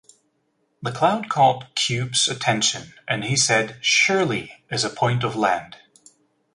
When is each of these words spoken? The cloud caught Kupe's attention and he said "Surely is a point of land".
The 0.81 0.91
cloud 0.91 1.29
caught 1.29 1.75
Kupe's 1.75 2.27
attention 2.27 2.93
and 3.07 3.23
he 3.25 3.35
said 3.35 3.77
"Surely 3.81 4.63
is 4.71 4.83
a 4.83 4.89
point 4.89 5.23
of 5.23 5.35
land". 5.35 5.75